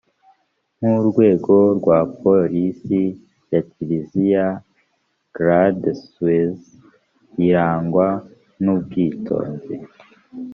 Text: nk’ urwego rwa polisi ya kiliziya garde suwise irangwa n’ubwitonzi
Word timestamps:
nk’ 0.77 0.83
urwego 0.99 1.55
rwa 1.79 1.99
polisi 2.21 3.01
ya 3.51 3.61
kiliziya 3.69 4.45
garde 5.37 5.91
suwise 6.03 6.71
irangwa 7.47 8.07
n’ubwitonzi 8.63 9.75